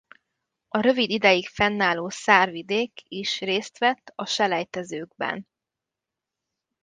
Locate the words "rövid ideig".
0.79-1.47